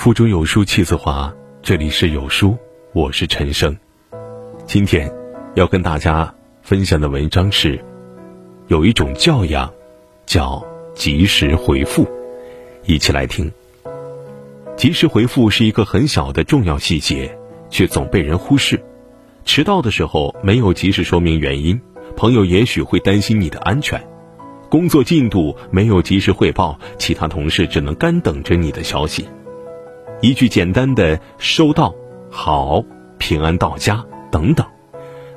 [0.00, 2.56] 腹中有书气自华，这里是有书，
[2.94, 3.76] 我是陈生。
[4.64, 5.12] 今天
[5.56, 7.78] 要跟大家分享的文章是：
[8.68, 9.70] 有一种教养
[10.24, 12.08] 叫及时回复。
[12.86, 13.52] 一起来听。
[14.74, 18.82] 及时回复是一个很小的重要细节，却总被人忽视。
[19.44, 21.78] 迟到的时候没有及时说明原因，
[22.16, 24.00] 朋友也许会担心你的安全；
[24.70, 29.28] 工作进度没有及时汇报，其他同事只能干等着你的消息。
[30.22, 31.94] 一句简单的“收到
[32.30, 32.84] ”“好
[33.16, 34.66] ”“平安到家”等等，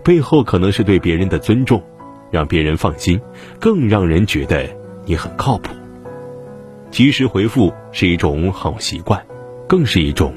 [0.04, 1.82] 背后可能是对别人的尊重，
[2.30, 3.20] 让别人放心，
[3.62, 4.70] 更让人觉得
[5.06, 5.74] 你很靠谱。
[6.92, 9.26] 及时回复是一种好习惯，
[9.70, 10.34] 更是一种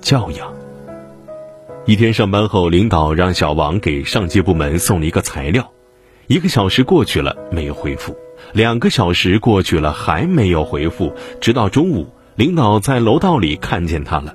[0.00, 0.54] 教养。
[1.84, 5.72] 一天上班后，领导让小王给上级部门送了一个材料，
[6.28, 8.16] 一个小时过去了没有回复，
[8.52, 12.06] 两个小时过去了还没有回复，直到中午。
[12.38, 14.32] 领导在楼道里看见他了，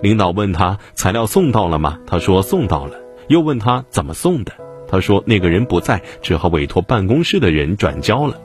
[0.00, 1.98] 领导问他材料送到了吗？
[2.06, 2.94] 他说送到了。
[3.28, 4.52] 又问他怎么送的？
[4.88, 8.40] 他说那个人不在，只好委托办公室的人转交了。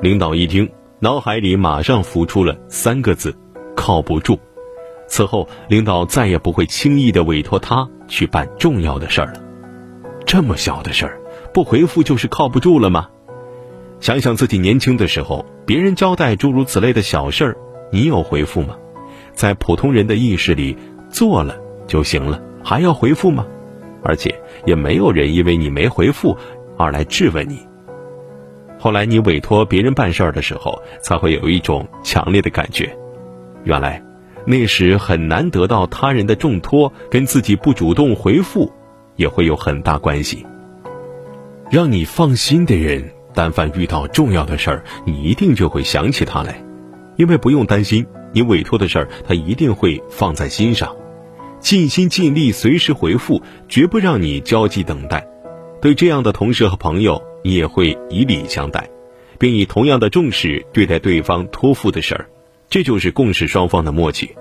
[0.00, 3.36] 领导一听，脑海里马上浮出了三个字：
[3.74, 4.38] 靠不住。
[5.08, 9.42] 此后，领导再也不会轻易的委托他去办重要的事儿了。
[10.24, 11.20] 这么小的事儿，
[11.52, 13.08] 不回复就是靠不住了吗？
[13.98, 17.56] 想想自己年轻的时候，别人交代诸如此类的小事儿。
[17.90, 18.76] 你有回复吗？
[19.32, 20.76] 在普通人的意识里，
[21.08, 23.46] 做了就行了，还要回复吗？
[24.02, 26.36] 而且也没有人因为你没回复
[26.78, 27.60] 而来质问你。
[28.78, 32.96] 后来你委托别人办事儿的时候，才会有一种强烈的感觉：
[33.64, 34.02] 原来
[34.46, 38.72] 那时很难得到他人的重托，跟自己不主动回复
[39.16, 40.46] 也会有很大关系。
[41.70, 46.64] 让你放心的人，但凡遇到重要的事儿，你一定就会想起他来。
[47.20, 50.96] 因为不用担心，你委托的事儿，他一定会放在心上，
[51.58, 55.28] 尽心尽力，随时回复，绝不让你焦急等待。
[55.82, 58.88] 对这样的同事和朋友，你也会以礼相待，
[59.38, 62.26] 并以同样的重视对待对方托付的事儿。
[62.70, 64.34] 这就是共事双方的默契。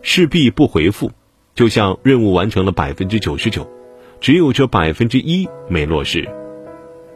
[0.00, 1.10] 事必不回复，
[1.56, 3.68] 就像任务完成了百分之九十九，
[4.20, 6.28] 只有这百分之一没落实。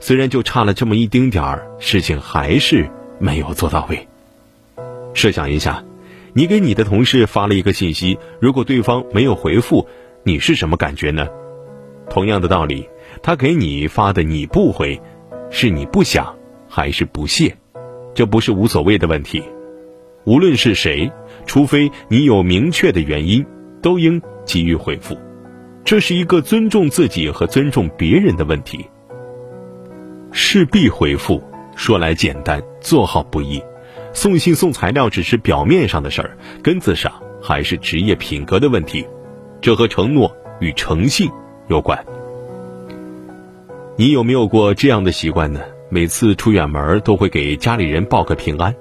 [0.01, 4.09] 虽然就差了这么一丁点儿，事情还是没有做到位。
[5.15, 5.85] 设想一下，
[6.33, 9.87] 你给你的同事发了一个信息，如果对方没有回复，
[10.25, 11.29] 你是什么感觉呢？
[12.09, 12.89] 同样的道理，
[13.23, 15.01] 他给你发的你不回，
[15.51, 16.37] 是你不想
[16.69, 17.57] 还是不屑？
[18.15, 19.43] 这不是无所谓的问题。
[20.25, 21.11] 无论是谁，
[21.47, 23.45] 除非你有明确的原因，
[23.81, 25.19] 都应给予回复。
[25.85, 28.87] 这是一个尊重自己和尊重别人的问题。
[30.31, 31.43] 势必回复，
[31.75, 33.63] 说来简单，做好不易。
[34.13, 37.13] 送信送材料只是表面上的事儿，根子上
[37.43, 39.07] 还是职业品格的问题，
[39.61, 41.31] 这和承诺与诚信
[41.69, 42.05] 有关。
[43.97, 45.61] 你有没有过这样的习惯呢？
[45.91, 48.75] 每次出远门都会给家里人报个平安。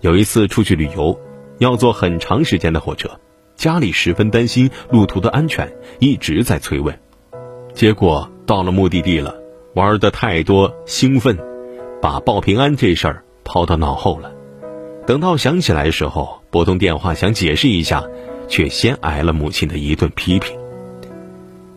[0.00, 1.18] 有一次出去旅游，
[1.58, 3.10] 要坐很长时间的火车，
[3.56, 6.98] 家里十分担心路途的安全，一直在催问。
[7.74, 9.34] 结果到了目的地了，
[9.74, 11.38] 玩的太多兴奋，
[12.02, 14.32] 把报平安这事儿抛到脑后了。
[15.08, 18.04] 等到想起来的时候，拨通电话想解释一下，
[18.46, 20.54] 却先挨了母亲的一顿批评。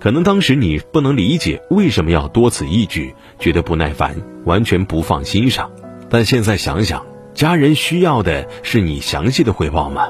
[0.02, 5.72] 可能当时你不能理解为什么要多此一举，觉得不耐烦，完全不放心上。
[6.10, 10.10] 但现在想想，家人需要的是你详细的汇报吗？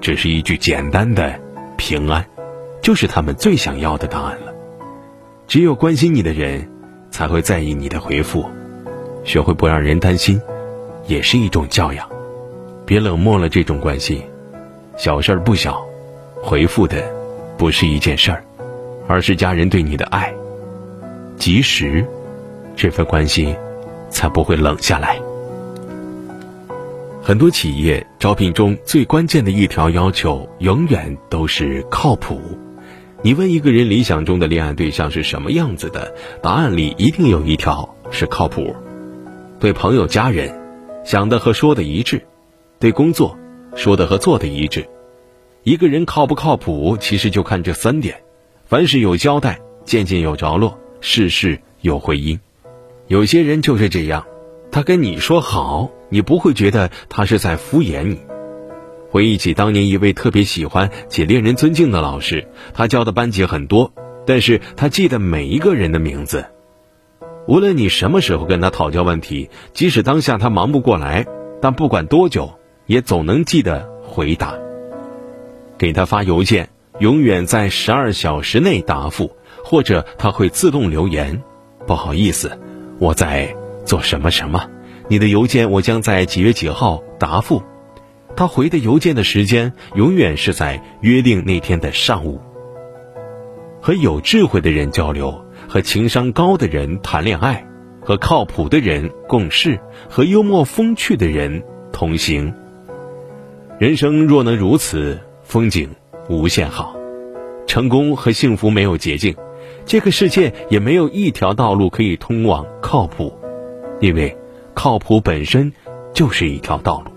[0.00, 1.38] 只是一句简单的
[1.76, 2.26] “平安”，
[2.80, 4.54] 就是他们最想要的答案了。
[5.46, 6.66] 只有关心你的人，
[7.10, 8.46] 才会在意你的回复。
[9.24, 10.40] 学会不让人担心，
[11.06, 12.15] 也是一种教养。
[12.86, 14.22] 别冷漠了这种关系，
[14.96, 15.84] 小事儿不小，
[16.40, 17.04] 回复的
[17.58, 18.44] 不是一件事儿，
[19.08, 20.32] 而是家人对你的爱。
[21.36, 22.06] 及时，
[22.76, 23.54] 这份关系
[24.08, 25.18] 才不会冷下来。
[27.20, 32.40] 很多企业招聘中最关键的一条要求，永远都是靠谱。
[33.22, 38.76] 你问一个人理想中的恋爱对象是什么样子的，答案里一定有一条是靠谱。
[39.58, 40.54] 对朋友、家人，
[41.04, 42.22] 想的和说的一致。
[42.78, 43.38] 对工作
[43.74, 44.86] 说的和做的一致，
[45.62, 48.22] 一个人靠不靠谱，其实就看这三点：
[48.66, 52.38] 凡事有交代，件件有着落，事事有回音。
[53.06, 54.26] 有些人就是这样，
[54.70, 58.20] 他跟你说好，你不会觉得他是在敷衍你。
[59.10, 63.92] 回忆起当年一位特别喜欢且令人尊敬的老师，他教的班级很多，
[64.26, 66.44] 但是他记得每一个人的名字。
[67.46, 71.26] 无论你什么时候跟他讨教问题，即使当下他忙不过来，
[71.62, 72.58] 但不管多久。
[72.86, 74.54] 也总能记得回答。
[75.78, 81.42] 给他发邮件，永远在十二小时内答复，或者他会自动留言
[81.86, 82.58] ：“不好意思，
[82.98, 83.54] 我在
[83.84, 84.70] 做什么什么，
[85.08, 87.62] 你的邮件我将在几月几号答复。”
[88.36, 92.40] 他回的邮件的时间永远是在约定那天的上午。
[93.80, 97.66] 和有智慧的人交流，和情商高的人谈恋爱，
[98.02, 99.80] 和靠谱的人共事，
[100.10, 101.62] 和幽默风趣的人
[101.92, 102.52] 同行。
[103.78, 105.90] 人生若能如此，风景
[106.30, 106.96] 无限好。
[107.66, 109.36] 成功和幸福没有捷径，
[109.84, 113.38] 这个世界也没有一条道路可以通往靠谱，
[114.00, 114.34] 因为
[114.72, 115.70] 靠谱本身
[116.14, 117.10] 就是一条道路。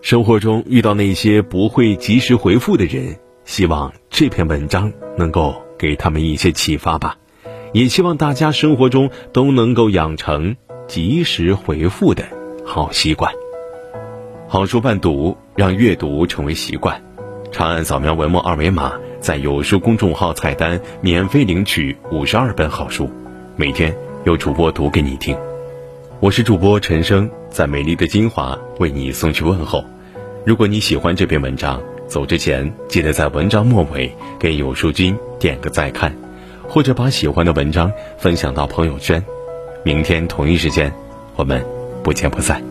[0.00, 3.16] 生活中遇到那些不会及时回复的人。
[3.44, 7.16] 希望这篇文章能够给他们一些启发吧，
[7.72, 10.56] 也希望大家生活中都能够养成
[10.88, 12.24] 及时回复的
[12.64, 13.32] 好习惯。
[14.52, 17.02] 好书伴读，让阅读成为习惯。
[17.50, 23.08] 长按扫描文末二维码，在有书公众号菜单免费领取五十二本好书，
[23.56, 25.34] 每天有主播读给你听。
[26.20, 29.82] 我是主播陈生，在美丽的金华为你送去问候。
[30.44, 36.14] 如果你喜欢这篇文章，走之前，记得在文章末尾给有书君点个再看，
[36.68, 39.24] 或者把喜欢的文章分享到朋友圈。
[39.82, 40.92] 明天同一时间，
[41.36, 41.64] 我们
[42.02, 42.62] 不见不散。